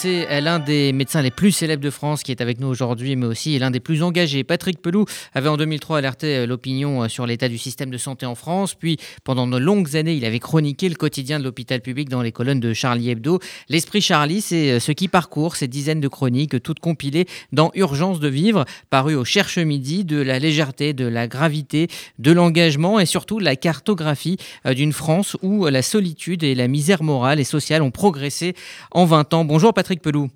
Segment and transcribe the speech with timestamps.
[0.00, 3.26] c'est l'un des médecins les plus célèbres de France qui est avec nous aujourd'hui, mais
[3.26, 4.44] aussi l'un des plus engagés.
[4.44, 8.76] Patrick Pelou avait en 2003 alerté l'opinion sur l'état du système de santé en France,
[8.76, 12.30] puis pendant de longues années, il avait chroniqué le quotidien de l'hôpital public dans les
[12.30, 13.40] colonnes de Charlie Hebdo.
[13.68, 18.28] L'esprit Charlie, c'est ce qui parcourt ces dizaines de chroniques, toutes compilées dans Urgence de
[18.28, 21.88] vivre, paru au Cherche Midi, de la légèreté, de la gravité,
[22.20, 27.40] de l'engagement et surtout la cartographie d'une France où la solitude et la misère morale
[27.40, 28.54] et sociale ont progressé
[28.92, 29.44] en 20 ans.
[29.44, 30.28] Bonjour Patrick Pelou.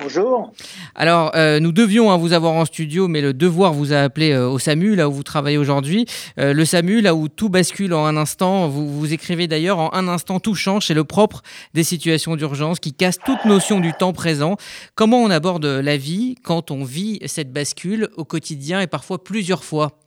[0.00, 0.52] Bonjour.
[0.94, 4.30] Alors, euh, nous devions hein, vous avoir en studio, mais le devoir vous a appelé
[4.30, 6.06] euh, au SAMU, là où vous travaillez aujourd'hui.
[6.38, 8.68] Euh, le SAMU, là où tout bascule en un instant.
[8.68, 10.86] Vous, vous écrivez d'ailleurs en un instant, tout change.
[10.86, 11.42] C'est le propre
[11.74, 14.56] des situations d'urgence qui casse toute notion du temps présent.
[14.94, 19.64] Comment on aborde la vie quand on vit cette bascule au quotidien et parfois plusieurs
[19.64, 19.98] fois?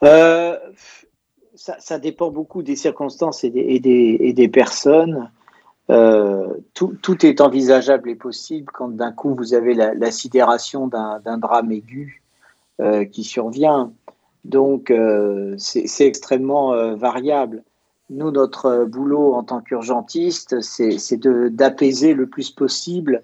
[0.00, 5.30] Ça, dépend beaucoup des circonstances et des, personnes.
[5.90, 11.72] Euh, tout, est envisageable et possible quand d'un coup vous avez la, sidération d'un drame
[11.72, 12.22] aigu
[12.80, 13.90] euh, qui survient.
[14.44, 17.62] Donc euh, c'est extrêmement variable.
[18.10, 23.22] Nous, notre boulot en tant qu'urgentiste, c'est d'apaiser le plus possible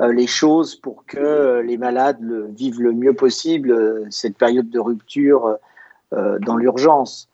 [0.00, 2.20] les choses pour que les malades
[2.54, 5.56] vivent le mieux possible cette période de rupture
[6.12, 7.28] dans l'urgence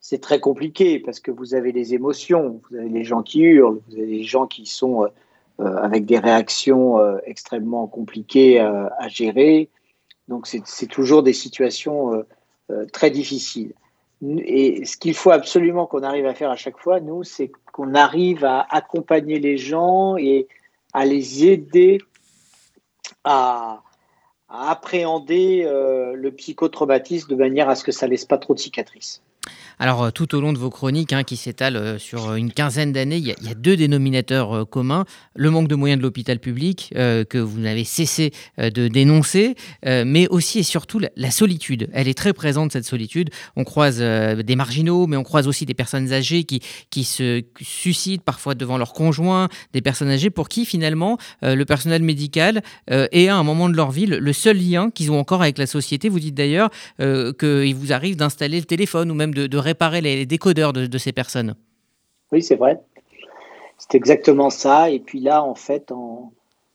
[0.00, 3.80] c'est très compliqué parce que vous avez les émotions, vous avez les gens qui hurlent,
[3.88, 5.08] vous avez les gens qui sont euh,
[5.60, 9.68] euh, avec des réactions euh, extrêmement compliquées à gérer.
[10.28, 12.22] Donc c'est toujours des situations
[12.92, 13.72] très difficiles.
[14.22, 17.94] Et ce qu'il faut absolument qu'on arrive à faire à chaque fois, nous, c'est qu'on
[17.94, 20.46] arrive à accompagner les gens et
[20.92, 21.98] à les aider
[23.24, 23.82] à,
[24.50, 25.62] appréhender
[26.14, 29.22] le psychotraumatisme de manière à ce que ça laisse pas trop de cicatrices.
[29.80, 32.92] Alors, euh, tout au long de vos chroniques, hein, qui s'étalent euh, sur une quinzaine
[32.92, 35.04] d'années, il, y, a deux dénominateurs euh, communs.
[35.36, 39.54] Le manque de moyens de l'hôpital public, que vous n'avez cessé de dénoncer,
[39.84, 41.88] mais aussi et surtout la, solitude.
[41.92, 43.30] Elle est très présente, cette solitude.
[43.56, 46.60] On croise des marginaux, mais on croise aussi des personnes âgées qui,
[46.90, 52.02] qui se suicident parfois devant leurs conjoints, des personnes âgées pour qui, finalement, le personnel
[52.02, 55.58] médical est à un moment de leur vie le seul lien qu'ils ont encore avec
[55.58, 56.08] la société.
[56.08, 60.26] Vous dites d'ailleurs qu'il vous arrive d'installer le téléphone ou même de, de réparer les,
[60.26, 61.54] décodeurs de, ces personnes.
[62.32, 62.80] Oui, c'est vrai.
[63.76, 64.90] C'est exactement ça.
[64.90, 65.92] Et puis là, en fait,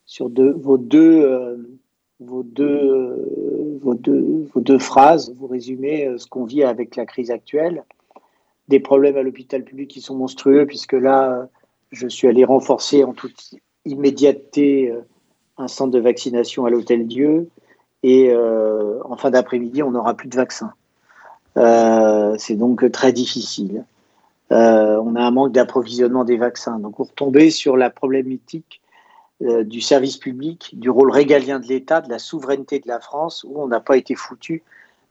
[0.06, 1.58] sur vos, deux, euh,
[2.20, 7.06] vos, deux, vos, deux, vos deux phrases, vous résumez euh, ce qu'on vit avec la
[7.06, 7.84] crise actuelle.
[8.68, 11.50] Des problèmes à l'hôpital public qui sont monstrueux, puisque là,
[11.92, 13.56] je suis allé renforcer en toute
[13.86, 15.02] immédiateté euh,
[15.58, 17.50] un centre de vaccination à l'Hôtel Dieu.
[18.06, 20.74] Et en fin d'après-midi, on n'aura plus de vaccins.
[21.58, 23.86] Euh, c'est donc très difficile.
[24.52, 26.80] Euh, on a un manque d'approvisionnement des vaccins.
[26.80, 28.82] Donc, vous retombez sur la problématique
[29.42, 33.46] euh, du service public, du rôle régalien de l'État, de la souveraineté de la France,
[33.48, 34.64] où on n'a pas été foutu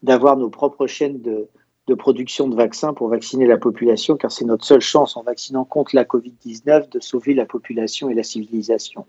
[0.02, 1.48] d'avoir nos propres chaînes de,
[1.94, 5.94] production de vaccins pour vacciner la population, car c'est notre seule chance en vaccinant contre
[5.94, 9.04] la Covid-19 de sauver la population et la civilisation.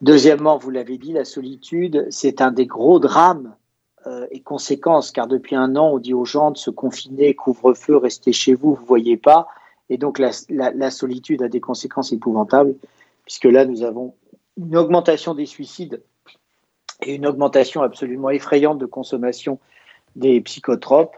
[0.00, 3.54] Deuxièmement, vous l'avez dit, la solitude, c'est un des gros drames
[4.30, 8.32] et conséquences, car depuis un an, on dit aux gens de se confiner, couvre-feu, restez
[8.32, 9.48] chez vous, vous ne voyez pas.
[9.90, 12.74] Et donc la, solitude a des conséquences épouvantables,
[13.24, 14.14] puisque là, nous avons
[14.56, 16.02] une augmentation des suicides
[17.02, 19.58] et une augmentation absolument effrayante de consommation
[20.16, 21.16] des psychotropes,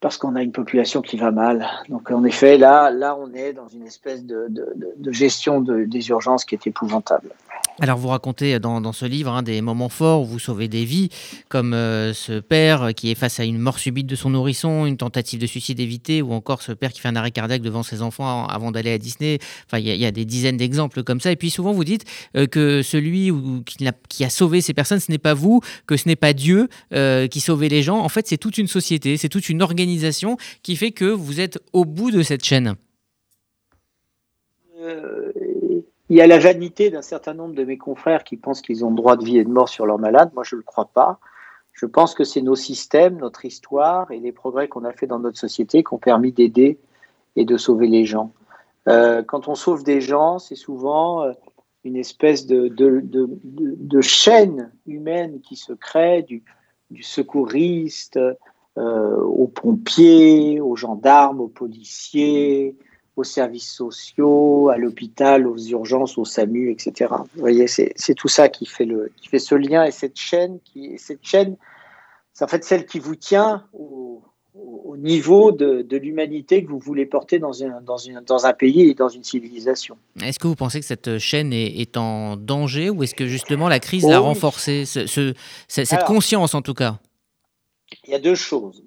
[0.00, 1.68] parce qu'on a une population qui va mal.
[1.88, 6.56] Donc en effet, là, là on est dans une espèce de gestion des urgences qui
[6.56, 7.30] est épouvantable.
[7.80, 11.08] Alors vous racontez dans, ce livre hein, des moments forts où vous sauvez des vies,
[11.48, 14.98] comme euh, ce père qui est face à une mort subite de son nourrisson, une
[14.98, 18.02] tentative de suicide évitée, ou encore ce père qui fait un arrêt cardiaque devant ses
[18.02, 19.38] enfants avant d'aller à Disney.
[19.66, 21.32] Enfin, il y, a des dizaines d'exemples comme ça.
[21.32, 22.04] Et puis souvent vous dites
[22.36, 23.32] euh, que celui
[24.08, 27.26] qui, a, sauvé ces personnes, ce n'est pas vous, que ce n'est pas Dieu euh,
[27.26, 27.98] qui sauvait les gens.
[27.98, 31.58] En fait, c'est toute une société, c'est toute une organisation qui fait que vous êtes
[31.72, 32.74] au bout de cette chaîne
[36.12, 38.90] il y a la vanité d'un certain nombre de mes confrères qui pensent qu'ils ont
[38.90, 40.30] droit de vie et de mort sur leurs malades.
[40.34, 41.18] Moi, je ne le crois pas.
[41.72, 45.18] Je pense que c'est nos systèmes, notre histoire et les progrès qu'on a fait dans
[45.18, 46.78] notre société qui ont permis d'aider
[47.34, 48.34] et de sauver les gens.
[48.88, 51.32] Euh, quand on sauve des gens, c'est souvent euh,
[51.82, 52.70] une espèce de,
[54.02, 56.42] chaîne humaine qui se crée, du,
[57.00, 58.18] secouriste
[58.76, 62.76] euh, aux pompiers, aux gendarmes, aux policiers,
[63.16, 67.10] aux services sociaux, à l'hôpital, aux urgences, au SAMU, etc.
[67.34, 70.58] Vous voyez, c'est tout ça qui fait, le, qui fait ce lien et cette chaîne,
[70.64, 71.56] qui, cette chaîne,
[72.32, 74.22] c'est en fait celle qui vous tient au,
[74.54, 78.88] au, niveau de, l'humanité que vous voulez porter dans un, dans, une, dans un pays
[78.88, 79.98] et dans une civilisation.
[80.22, 83.78] Est-ce que vous pensez que cette chaîne est, en danger ou est-ce que justement la
[83.78, 85.34] crise l'a renforcée, ce,
[85.68, 86.98] cette conscience en tout cas?
[88.06, 88.82] Il y a deux choses.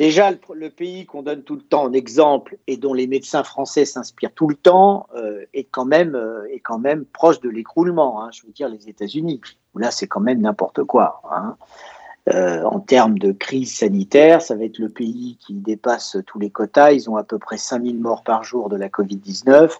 [0.00, 3.84] Déjà, le, pays qu'on donne tout le temps en exemple et dont les médecins français
[3.84, 8.24] s'inspirent tout le temps euh, est, quand même, euh, est quand même proche de l'écroulement.
[8.24, 9.42] Hein, je veux dire, les États-Unis.
[9.74, 11.20] Là, c'est quand même n'importe quoi.
[11.30, 11.54] Hein.
[12.30, 16.48] Euh, en termes de crise sanitaire, ça va être le pays qui dépasse tous les
[16.48, 16.92] quotas.
[16.92, 19.70] Ils ont à peu près 5000 morts par jour de la Covid-19.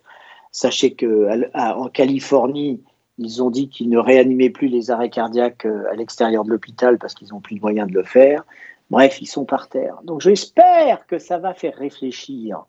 [0.52, 2.82] Sachez qu'en Californie,
[3.16, 7.14] ils ont dit qu'ils ne réanimaient plus les arrêts cardiaques à l'extérieur de l'hôpital parce
[7.14, 8.44] qu'ils n'ont plus de moyens de le faire.
[8.90, 10.00] Bref, ils sont par terre.
[10.04, 12.64] Donc j'espère que ça va faire réfléchir.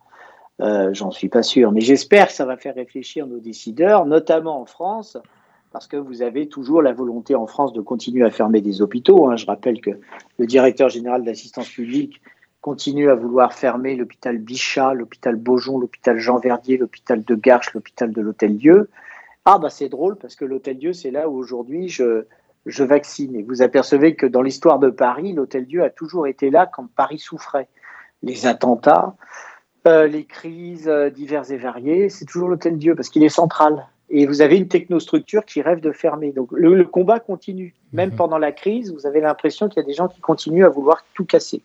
[0.61, 4.61] Euh, j'en suis pas sûr, mais j'espère que ça va faire réfléchir nos décideurs, notamment
[4.61, 5.17] en France,
[5.71, 9.27] parce que vous avez toujours la volonté en France de continuer à fermer des hôpitaux.
[9.27, 9.37] Hein.
[9.37, 9.91] Je rappelle que
[10.37, 12.21] le directeur général d'assistance publique
[12.59, 18.11] continue à vouloir fermer l'hôpital Bichat, l'hôpital Beaujon, l'hôpital Jean Verdier, l'hôpital de Garches, l'hôpital
[18.11, 18.89] de l'Hôtel Dieu.
[19.45, 22.25] Ah bah c'est drôle parce que l'Hôtel Dieu, c'est là où aujourd'hui je,
[22.65, 23.35] je vaccine.
[23.35, 26.87] Et vous apercevez que dans l'histoire de Paris, l'Hôtel Dieu a toujours été là quand
[26.95, 27.67] Paris souffrait.
[28.23, 29.15] Les attentats,
[29.87, 33.87] euh, les crises euh, diverses et variées, c'est toujours l'Hôtel Dieu parce qu'il est central
[34.11, 36.33] et vous avez une technostructure qui rêve de fermer.
[36.33, 37.73] Donc le, combat continue.
[37.93, 38.15] Même mhm.
[38.17, 41.03] pendant la crise, vous avez l'impression qu'il y a des gens qui continuent à vouloir
[41.13, 41.63] tout casser.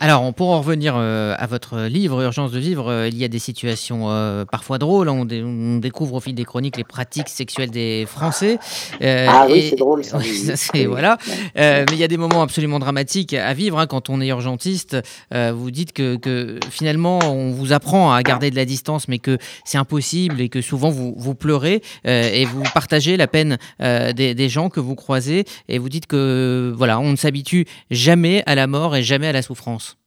[0.00, 3.28] Alors, pour en revenir euh, à votre livre, Urgence de vivre, euh, il y a
[3.28, 5.08] des situations euh, parfois drôles.
[5.08, 8.58] On, découvre au fil des chroniques les pratiques sexuelles des Français.
[9.00, 10.04] ah oui, c'est drôle.
[10.04, 10.18] Ça,
[10.86, 11.18] voilà.
[11.54, 13.78] mais il y a des moments absolument dramatiques à vivre.
[13.78, 14.96] Hein, quand on est urgentiste,
[15.32, 19.78] vous dites que, finalement, on vous apprend à garder de la distance, mais que c'est
[19.78, 24.68] impossible et que souvent vous, vous pleurez et vous partagez la peine des, des, gens
[24.68, 28.96] que vous croisez et vous dites que voilà, on ne s'habitue jamais à la mort
[28.96, 29.98] et jamais à la souffrance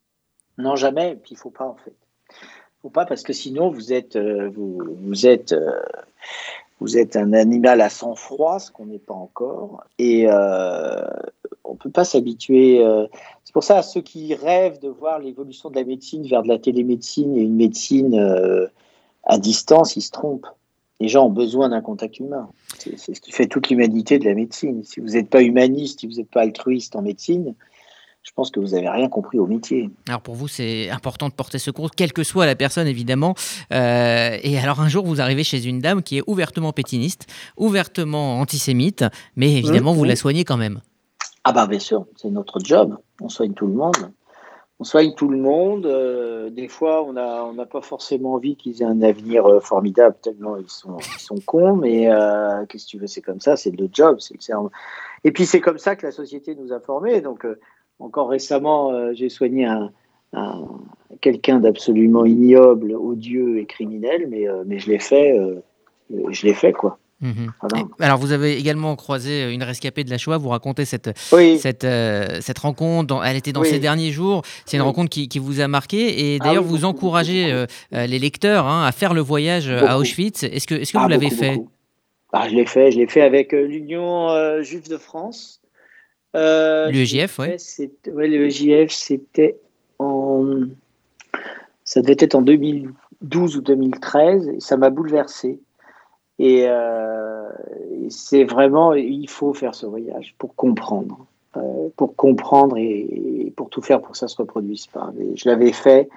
[0.57, 1.17] Non, jamais.
[1.21, 1.93] Puis il faut pas en fait.
[2.81, 5.81] Faut pas parce que sinon vous êtes euh, vous, êtes euh,
[6.79, 11.05] vous êtes un animal à sang froid, ce qu'on n'est pas encore, et euh,
[11.65, 12.83] on peut pas s'habituer.
[12.83, 13.05] Euh,
[13.43, 16.47] c'est pour ça à ceux qui rêvent de voir l'évolution de la médecine vers de
[16.47, 18.69] la télémédecine et une médecine
[19.23, 20.47] à distance, ils se trompent.
[20.99, 22.49] Les gens ont besoin d'un contact humain.
[22.77, 24.83] C'est ce qui fait toute l'humanité de la médecine.
[24.83, 27.55] Si vous n'êtes pas humaniste, si vous n'êtes pas altruiste en médecine,
[28.23, 29.89] je pense que vous n'avez rien compris au métier.
[30.07, 33.35] Alors pour vous, c'est important de porter secours, quelle que soit la personne évidemment.
[33.71, 37.27] Euh, et alors un jour, vous arrivez chez une dame qui est ouvertement pétiniste,
[37.57, 39.05] ouvertement antisémite,
[39.35, 40.81] mais évidemment, vous la soignez quand même.
[41.43, 42.97] Ah bah bien sûr, c'est notre job.
[43.21, 44.11] On soigne tout le monde.
[44.81, 45.85] On soigne tout le monde.
[45.85, 50.15] Euh, des fois, on n'a on pas forcément envie qu'ils aient un avenir euh, formidable,
[50.21, 52.09] tellement ils sont, ils sont cons, mais
[52.67, 54.17] qu'est-ce que tu veux, c'est comme ça, c'est le job.
[54.19, 54.69] c'est Le...
[55.23, 57.21] Et puis c'est comme ça que la société nous a formés.
[57.21, 57.45] Donc
[57.99, 59.91] encore récemment, euh, j'ai soigné un,
[61.21, 65.61] quelqu'un d'absolument ignoble, odieux et criminel, mais, euh, mais je l'ai fait, euh,
[66.29, 66.97] je l'ai fait quoi.
[67.21, 67.51] Mhm.
[67.99, 70.37] Alors, vous avez également croisé une rescapée de la Shoah.
[70.37, 73.21] Vous racontez cette, cette, cette rencontre.
[73.25, 74.41] elle était dans ces derniers jours.
[74.65, 76.31] C'est une rencontre qui, qui, vous a marqué.
[76.33, 80.43] Et ah d'ailleurs, vous encouragez les lecteurs hein, à faire le voyage à Auschwitz.
[80.43, 81.59] Est-ce que, est -ce que ah, vous l'avez fait?
[82.31, 82.89] ah, Je l'ai fait.
[82.91, 84.29] Je l'ai fait avec l'Union
[84.61, 85.59] juive de France.
[86.35, 87.47] Euh, L'UEJF, oui.
[88.13, 89.57] Ouais, l'UEJF, c'était
[89.97, 90.63] en.
[91.83, 95.59] Ça devait être en 2012 ou 2013, et ça m'a bouleversé.
[96.39, 97.49] Euh,
[97.91, 101.25] et, c'est vraiment, il faut faire ce voyage pour comprendre,
[101.57, 105.11] euh, pour comprendre et, pour tout faire pour que ça se reproduise pas.
[105.35, 106.07] je l'avais fait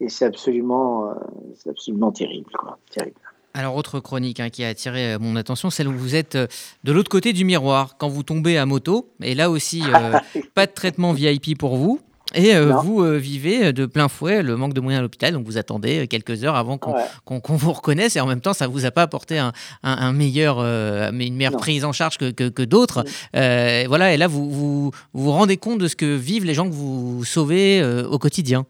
[0.00, 1.14] et c'est absolument,
[1.54, 3.20] c'est absolument terrible, quoi, terrible.
[3.52, 6.46] Alors, autre chronique hein, qui a attiré euh, mon attention, celle où vous êtes euh,
[6.84, 9.12] de l'autre côté du miroir quand vous tombez à moto.
[9.22, 10.18] Et là aussi, euh,
[10.54, 12.00] pas de traitement VIP pour vous.
[12.32, 16.06] Et vous vivez de plein fouet le manque de moyens à l'hôpital, donc vous attendez
[16.06, 19.42] quelques heures avant qu'on vous reconnaisse, et en même temps, ça vous a pas apporté
[19.82, 23.04] un, meilleur, une meilleure prise en charge que, d'autres.
[23.32, 26.72] voilà, et là, vous, vous, vous rendez compte de ce que vivent les gens que
[26.72, 28.64] vous sauvez au quotidien.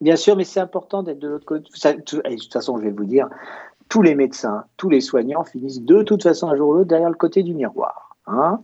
[0.00, 1.70] Bien sûr, mais c'est important d'être de l'autre côté.
[1.94, 3.28] de toute façon, je vais vous dire,
[3.88, 7.08] tous les médecins, tous les soignants finissent de toute façon un jour ou l'autre derrière
[7.08, 8.16] le côté du miroir.
[8.26, 8.60] Hein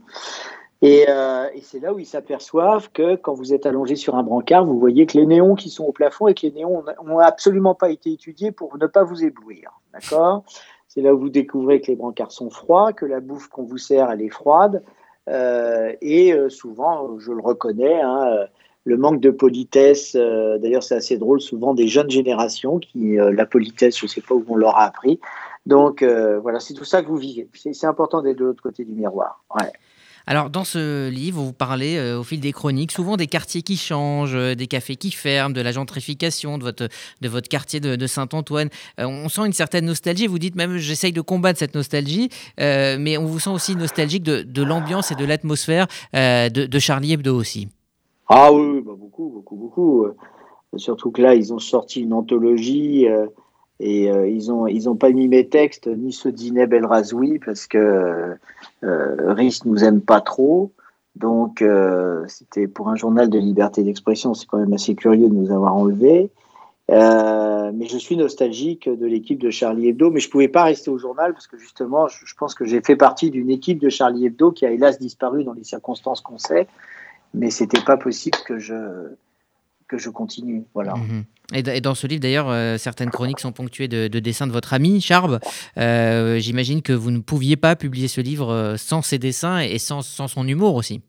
[0.85, 4.65] euh, et, c'est là où ils s'aperçoivent que quand vous êtes allongé sur un brancard,
[4.65, 7.75] vous voyez que les néons qui sont au plafond et que les néons n'ont absolument
[7.75, 9.71] pas été étudiés pour ne pas vous éblouir.
[9.93, 10.45] D'accord?
[10.89, 13.79] C'est là où vous découvrez que les brancards sont froids, que la bouffe qu'on vous
[13.79, 14.83] sert, elle est froide.
[15.29, 18.47] Euh, et euh, souvent, je le reconnais, hein,
[18.85, 23.33] le manque de politesse, euh, d'ailleurs c'est assez drôle, souvent des jeunes générations qui, euh,
[23.33, 25.21] la politesse, je ne sais pas où on leur a appris.
[25.67, 27.49] Donc euh, voilà, c'est tout ça que vous vivez.
[27.55, 29.45] C'est important d'être de l'autre côté du miroir.
[30.25, 34.37] Alors, dans ce livre, vous parlez au fil des chroniques souvent des quartiers qui changent,
[34.57, 36.89] des cafés qui ferment, de la gentrification de votre,
[37.21, 38.69] de votre quartier de, Saint-Antoine.
[38.99, 40.29] On sent une certaine nostalgie.
[40.29, 44.62] Vous dites même, j'essaye de combattre cette nostalgie, mais on vous sent aussi nostalgique de,
[44.62, 47.69] l'ambiance et de l'atmosphère de, Charlie Hebdo aussi.
[48.35, 50.07] Ah oui, bah, beaucoup, beaucoup, beaucoup.
[50.77, 53.07] Surtout que là, ils ont sorti une anthologie.
[53.81, 57.41] Et euh, ils n'ont ils ont pas mis mes textes, ni ceux d'Ineb El Razoui,
[57.45, 58.37] parce que
[58.85, 60.71] euh, Rhys nous aime pas trop.
[61.17, 65.35] Donc, euh, c'était pour un journal de liberté d'expression, c'est quand même assez curieux de
[65.35, 66.31] nous avoir enlevés.
[66.91, 70.65] Euh, mais je suis nostalgique de l'équipe de Charlie Hebdo, mais je ne pouvais pas
[70.65, 73.89] rester au journal parce que justement, je pense que j'ai fait partie d'une équipe de
[73.89, 76.67] Charlie Hebdo qui a hélas disparu dans les circonstances qu'on sait,
[77.35, 78.75] mais c'était pas possible que je,
[79.89, 80.65] que je continue.
[80.75, 80.95] Voilà.
[80.95, 81.25] Mhm.
[81.55, 85.01] Et, dans ce livre, d'ailleurs, euh, certaines chroniques sont ponctuées de, dessins de votre ami
[85.01, 85.39] Charb.
[85.77, 89.79] Euh, j'imagine que vous ne pouviez pas publier ce livre euh, sans ses dessins et
[89.79, 91.03] sans, sans son humour aussi.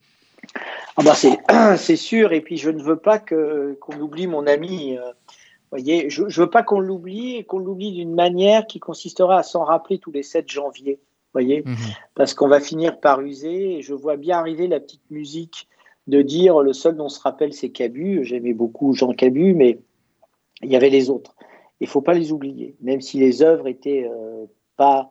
[0.97, 4.97] Ah bah c'est sûr, et puis je ne veux pas qu'on oublie mon ami.
[5.71, 9.43] voyez, je ne veux pas qu'on l'oublie et qu'on l'oublie d'une manière qui consistera à
[9.43, 10.99] s'en rappeler tous les 7 janvier.
[11.31, 11.77] voyez, mhm.
[12.15, 13.77] parce qu'on va finir par user.
[13.77, 15.69] Et je vois bien arriver la petite musique
[16.07, 18.23] de dire le seul dont on se rappelle, c'est Cabu.
[18.23, 19.79] J'aimais beaucoup Jean Cabu, mais
[20.61, 21.35] il y avait les autres.
[21.79, 24.45] Il faut pas les oublier, même si les œuvres étaient euh,
[24.77, 25.09] pas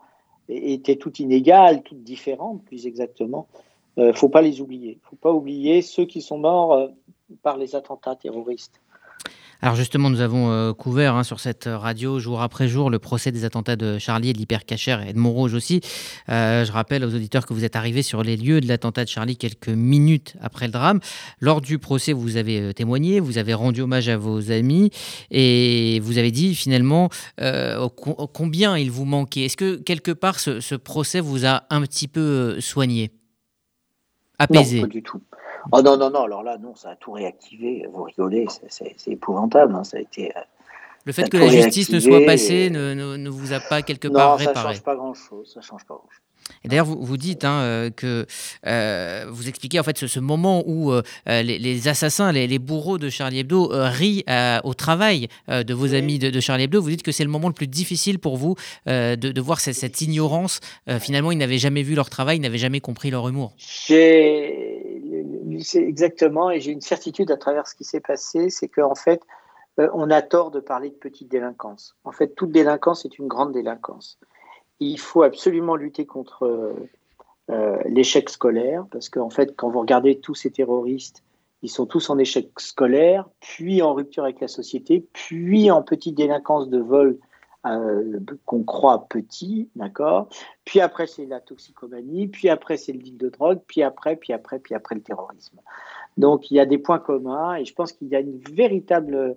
[0.49, 3.49] étaient toutes inégales, toutes différentes, plus exactement.
[3.97, 4.99] Il euh, faut pas les oublier.
[5.03, 6.89] Il faut pas oublier ceux qui sont morts euh,
[7.43, 8.81] par les attentats terroristes.
[9.65, 13.31] Alors justement, nous avons euh, couvert hein, sur cette radio jour après jour le procès
[13.31, 15.81] des attentats de Charlie et de l'hypercachère et de Montrouge aussi.
[16.31, 19.09] Euh, je rappelle aux auditeurs que vous êtes arrivé sur les lieux de l'attentat de
[19.09, 20.99] Charlie quelques minutes après le drame.
[21.39, 24.91] Lors du procès, vous avez euh, témoigné, vous avez rendu hommage à vos amis
[25.31, 27.09] et vous avez dit finalement
[28.33, 29.43] combien il vous manquait.
[29.43, 33.13] Est-ce que quelque part ce, procès vous a un petit peu soigné,
[34.41, 34.79] apaisé?
[34.79, 35.23] Non, pas du tout.
[35.71, 37.87] Oh non, non, non, alors là, non, ça a tout réactivé.
[37.93, 39.75] Vous rigolez, c'est épouvantable.
[39.75, 40.37] Hein, ça a été.
[40.37, 40.41] Euh,
[41.05, 44.39] le fait que la justice ne soit passée ne, ne, vous a pas quelque part
[44.39, 44.55] réparé.
[44.55, 45.53] Ça change pas grand-chose.
[45.53, 46.19] Ça change pas grand-chose.
[46.65, 48.27] Et d'ailleurs, vous, vous dites hein, euh, que
[48.67, 50.93] euh, vous expliquez en fait ce, moment où
[51.27, 54.25] les, assassins, les, bourreaux de Charlie Hebdo rient
[54.63, 56.81] au travail de vos amis de, Charlie Hebdo.
[56.81, 58.55] Vous dites que c'est le moment le plus difficile pour vous
[58.87, 60.61] de, de, voir cette, cette ignorance.
[61.01, 63.55] finalement, ils n'avaient jamais vu leur travail, ils n'avaient jamais compris leur humour.
[63.57, 64.82] J'ai
[65.61, 69.23] c'est exactement, et j'ai une certitude à travers ce qui s'est passé, c'est qu'en fait,
[69.79, 71.97] euh, on a tort de parler de petite délinquance.
[72.05, 74.19] En fait, toute délinquance est une grande délinquance.
[74.81, 76.75] Il faut absolument lutter contre euh,
[77.51, 81.23] euh, l'échec scolaire, parce qu'en fait, quand vous regardez tous ces terroristes,
[81.63, 86.17] ils sont tous en échec scolaire, puis en rupture avec la société, puis en petite
[86.17, 87.19] délinquance de vol
[87.67, 90.29] euh, qu'on croit petit, d'accord?
[90.65, 94.33] Puis après, c'est la toxicomanie, puis après, c'est le deal de drogue, puis après, puis
[94.33, 95.61] après, puis après, le terrorisme.
[96.17, 99.37] Donc, il y a des points communs et je pense qu'il y a une véritable,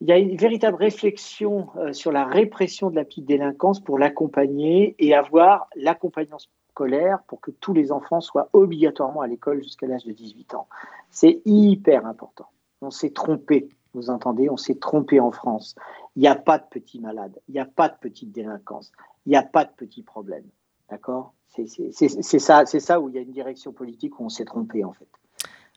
[0.00, 3.98] il y a une véritable réflexion euh, sur la répression de la petite délinquance pour
[3.98, 6.38] l'accompagner et avoir l'accompagnement
[6.70, 10.66] scolaire pour que tous les enfants soient obligatoirement à l'école jusqu'à l'âge de 18 ans.
[11.10, 12.46] C'est hyper important.
[12.80, 15.74] On s'est trompé, vous entendez On s'est trompé en France.
[16.16, 18.92] Il n'y a pas de petits malades, il n'y a pas de petite délinquance,
[19.26, 20.48] il n'y a pas de petits problèmes.
[20.90, 21.34] D'accord?
[21.48, 24.92] C'est ça, ça où il y a une direction politique où on s'est trompé en
[24.92, 25.08] fait.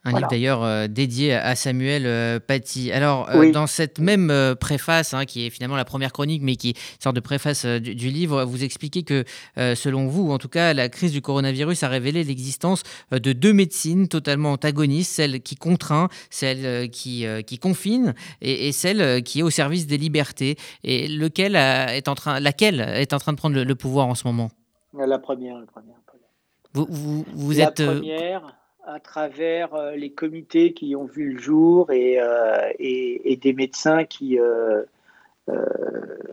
[0.07, 2.93] Un livre d'ailleurs euh, dédié à Samuel euh, Paty.
[2.93, 6.69] Alors, euh, dans cette même préface, hein, qui est finalement la première chronique, mais qui
[6.69, 9.25] est une sorte de préface du, livre, vous expliquez que,
[9.57, 14.07] selon vous, en tout cas, la crise du coronavirus a révélé l'existence de deux médecines
[14.07, 19.87] totalement antagonistes, celle qui contraint, celle qui, qui confine, et, celle qui est au service
[19.87, 20.55] des libertés.
[20.85, 24.25] Et lequel est en train, laquelle est en train de prendre le, pouvoir en ce
[24.25, 24.49] moment?
[24.93, 25.57] La première.
[25.59, 25.95] La première.
[26.73, 27.83] Vous, vous, vous la êtes.
[27.83, 34.05] Première à travers euh, les comités qui ont vu le jour et, euh, des médecins
[34.05, 34.39] qui.
[34.39, 34.83] Euh,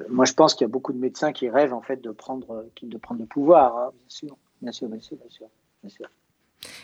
[0.08, 2.66] moi, je pense qu'il y a beaucoup de médecins qui rêvent en fait de prendre,
[2.82, 5.16] de prendre le pouvoir, hein, bien sûr, bien sûr, bien sûr,
[5.82, 6.08] bien sûr.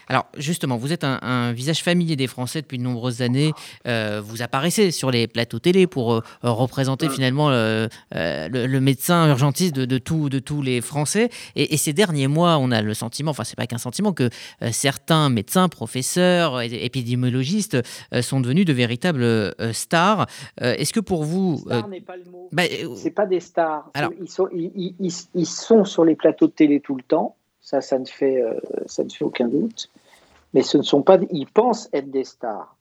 [0.09, 3.53] Alors justement, vous êtes un, visage familier des Français depuis de nombreuses années.
[3.87, 9.75] Euh, vous apparaissez sur les plateaux télé pour euh, représenter finalement euh, le, médecin urgentiste
[9.75, 11.31] de, tout, de tous les Français.
[11.55, 14.29] Et, ces derniers mois, on a le sentiment, enfin c'est pas qu'un sentiment, que
[14.71, 17.79] certains médecins, professeurs, épidémiologistes
[18.21, 20.27] sont devenus de véritables stars.
[20.61, 21.59] Est-ce que pour vous...
[21.65, 22.49] Star n'est pas le mot.
[22.53, 22.65] Bah,
[22.97, 23.91] c'est pas des stars.
[23.95, 27.37] Alors, ils, sont, ils sont sur les plateaux de télé tout le temps
[27.71, 29.91] ça, ça ne fait, euh, ça ne fait aucun doute.
[30.55, 32.75] Mais ce ne sont pas, ils pensent être des stars.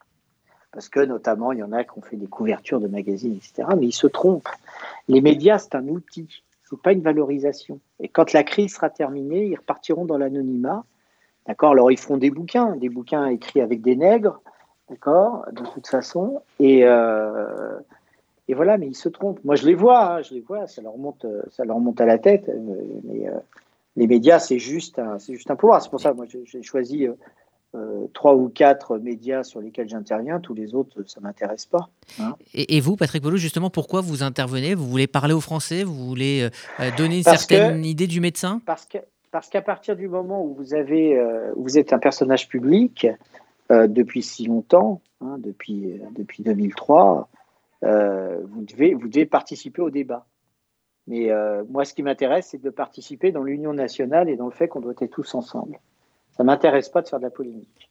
[0.72, 3.70] Parce que notamment, il y en a qui ont fait des couvertures de magazines, etc.
[3.78, 4.50] Mais ils se trompent.
[5.08, 6.42] Les médias, c'est un outil.
[6.68, 7.80] Ce n'est pas une valorisation.
[8.00, 10.84] Et quand la crise sera terminée, ils repartiront dans l'anonymat.
[11.46, 11.74] D'accord?
[11.74, 14.42] Alors, ils feront des bouquins, des bouquins écrits avec des nègres,
[14.90, 15.46] d'accord?
[15.52, 16.42] De toute façon.
[16.60, 19.44] Et, et voilà, mais ils se trompent.
[19.44, 22.06] Moi, je les vois, hein, je les vois, ça leur monte, ça leur monte à
[22.06, 22.50] la tête.
[23.04, 23.28] Mais
[24.00, 25.82] les médias, c'est juste, c'est juste un pouvoir.
[25.82, 27.08] C'est pour ça que moi, j'ai choisi
[27.76, 31.90] euh, trois ou quatre médias sur lesquels j'interviens, tous les autres, ça ne m'intéresse pas.
[32.20, 32.34] Hein.
[32.56, 34.74] Et, vous, Patrick Boulou, justement, pourquoi vous intervenez?
[34.74, 35.84] Vous voulez parler aux Français?
[35.84, 38.60] Vous voulez euh, euh, donner une certaine idée du médecin?
[38.66, 39.02] Parce qu'à
[39.32, 41.16] parce qu'à partir du moment où vous, avez,
[41.56, 43.06] vous êtes un personnage public,
[43.70, 47.30] depuis si longtemps, hein, depuis, depuis 2003,
[47.84, 50.26] vous, devez, vous devez participer au débat.
[51.10, 51.30] Mais
[51.70, 54.80] moi, ce qui m'intéresse, c'est de participer dans l'union nationale et dans le fait qu'on
[54.80, 55.80] doit être tous ensemble.
[56.38, 57.90] Ça m'intéresse pas de faire de la polémique.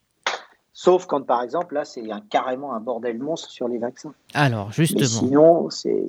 [0.73, 4.13] Sauf quand, par exemple, là, c'est carrément un bordel monstre sur les vaccins.
[4.33, 5.07] Alors, justement.
[5.07, 6.07] sinon, c'est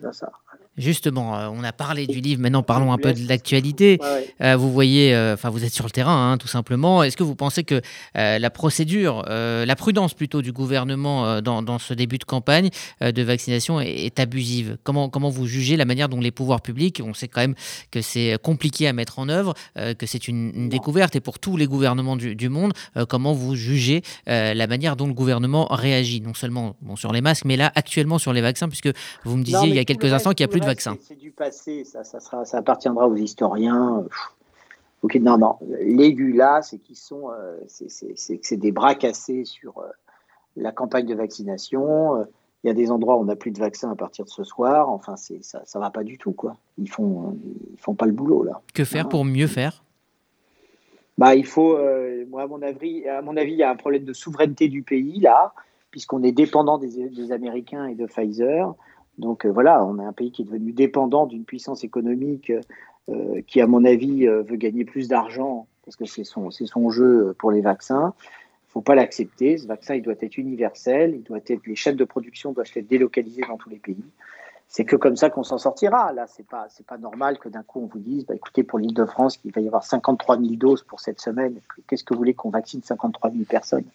[0.00, 0.30] pas ça.
[0.76, 3.98] Justement, euh, on a parlé du livre, maintenant parlons un peu de l'actualité.
[4.42, 7.02] Euh, vous voyez, euh, enfin vous êtes sur le terrain, hein, tout simplement.
[7.02, 7.80] Est-ce que vous pensez que
[8.14, 12.70] la procédure, la prudence plutôt du gouvernement dans, ce début de campagne
[13.00, 14.78] de vaccination est, abusive?
[14.82, 17.54] Comment, comment vous jugez la manière dont les pouvoirs publics, on sait quand même
[17.90, 21.66] que c'est compliqué à mettre en œuvre, que c'est une, découverte, et pour tous les
[21.66, 22.72] gouvernements du, monde,
[23.08, 27.44] comment vous jugez la manière dont le gouvernement réagit, non seulement bon, sur les masques,
[27.44, 28.90] mais là actuellement sur les vaccins, puisque
[29.24, 30.66] vous me disiez il y a quelques instants qu'il n'y a plus de
[31.00, 34.04] c'est du passé, ça, ça, sera, ça appartiendra aux historiens.
[35.02, 35.56] Ok, non, non.
[35.80, 39.86] L'aigu là, c'est qu'ils sont, euh, c'est des bras cassés sur euh,
[40.56, 42.26] la campagne de vaccination.
[42.64, 44.42] Il y a des endroits où on n'a plus de vaccins à partir de ce
[44.42, 44.88] soir.
[44.88, 46.56] Enfin, ça, ça va pas du tout, quoi.
[46.78, 47.38] Ils font,
[47.72, 48.60] ils font pas le boulot là.
[48.74, 49.84] Que faire pour mieux faire?
[51.18, 53.76] Bah, il faut, euh, moi, à mon avis, à mon avis, il y a un
[53.76, 55.54] problème de souveraineté du pays là,
[55.96, 58.74] puisqu'on est dépendant des, Américains et de Pfizer.
[59.16, 62.52] Donc euh, voilà, on est un pays qui est devenu dépendant d'une puissance économique
[63.08, 66.90] euh, qui, à mon avis, euh, veut gagner plus d'argent parce que c'est son, son
[66.90, 68.12] jeu pour les vaccins.
[68.20, 69.56] Il ne faut pas l'accepter.
[69.56, 71.14] Ce vaccin, il doit être universel.
[71.14, 74.04] Il doit être, les chaînes de production doivent être délocalisées dans tous les pays.
[74.68, 76.12] C'est que comme ça qu'on s'en sortira.
[76.12, 78.78] Là, c'est pas, c'est pas normal que d'un coup on vous dise, bah, écoutez, pour
[78.78, 81.58] l'Île-de-France, il va y avoir 53 000 doses pour cette semaine.
[81.88, 83.86] Qu'est-ce que vous voulez qu'on vaccine 53 000 personnes?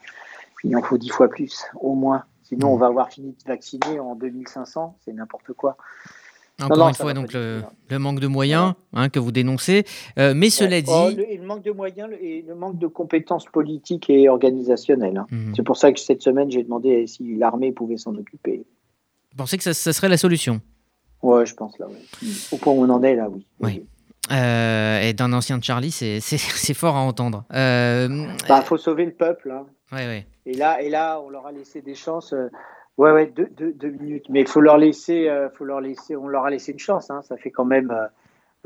[0.64, 2.24] Il en faut 10 fois plus, au moins.
[2.44, 5.78] Sinon, on va avoir fini de vacciner en 2500, c'est n'importe quoi.
[6.62, 7.64] Encore une fois, donc le,
[7.98, 9.86] manque de moyens hein, que vous dénoncez.
[10.20, 10.92] Euh, mais cela dit.
[10.92, 15.18] Oh, le, manque de moyens et le manque de compétences politiques et organisationnelles.
[15.18, 15.28] Hein.
[15.32, 15.54] Mhm.
[15.56, 18.66] C'est pour ça que cette semaine, j'ai demandé si l'armée pouvait s'en occuper.
[19.32, 20.62] Vous pensez que ça, serait la solution?
[21.24, 21.88] Ouais, je pense là,
[22.52, 23.46] Au point où on en est là, oui.
[23.60, 23.86] oui.
[24.32, 25.92] Euh, et d'un ancien de Charlie,
[26.22, 27.46] c'est fort à entendre.
[27.52, 29.52] Il euh, bah, faut sauver le peuple.
[29.52, 29.66] Hein.
[29.92, 30.26] Ouais, ouais.
[30.46, 32.34] Et là, et là, on leur a laissé des chances.
[32.34, 32.50] Euh,
[32.98, 34.26] ouais, ouais, deux, deux, deux, minutes.
[34.30, 37.12] Mais il faut leur laisser, euh, faut leur laisser, on leur a laissé une chance.
[37.12, 37.22] Hein.
[37.24, 37.94] Ça fait quand même,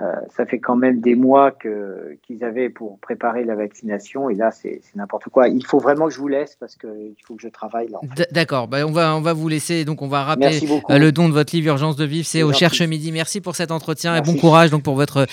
[0.01, 4.29] euh, ça fait quand même des mois que qu'ils avaient pour préparer la vaccination.
[4.29, 5.47] Et là, c'est n'importe quoi.
[5.47, 7.99] Il faut vraiment que je vous laisse parce qu'il faut que je travaille là.
[8.31, 8.67] D'accord.
[8.67, 9.86] Bah, on va, on va vous laisser.
[9.86, 12.27] Donc, on va rappeler le don de votre livre Urgence de vivre.
[12.27, 13.13] C'est au Cherche Midi.
[13.13, 15.27] Merci pour cet entretien et bon courage donc pour votre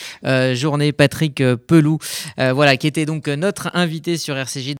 [0.55, 1.99] journée, Patrick Pelou.
[2.39, 4.71] voilà, qui était donc notre invité sur RCJ.